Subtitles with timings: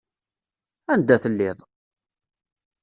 [0.93, 1.57] Anda telliḍ!